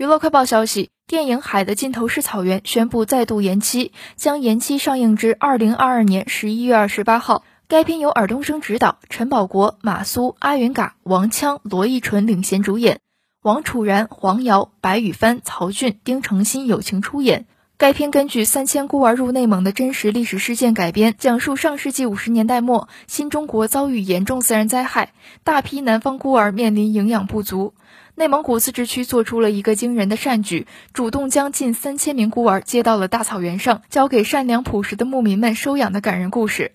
[0.00, 7.44] 娱乐快报消息，电影《海的尽头是草原》宣布再度延期，将延期上映至二零二二年十一月二十八号。
[7.68, 13.00] 该片由尔冬升执导，陈宝国、马苏、阿云嘎、王锵、罗艺纯领衔主演，
[13.42, 17.46] 王楚然、黄瑶、白羽帆、曹骏、丁程鑫友情出演。
[17.80, 27.72] 该片根据三千孤儿入内蒙的真实历史事件改编，讲述上世纪五十年代末，新中国遭遇严重自然灾害，大批南方孤儿面临营养不足。
[28.16, 36.72] 内蒙古自治区做出了一个惊人的善举，主动将近三千名孤儿接到了大草原上，交给善良朴实的牧民们收养的感人故事。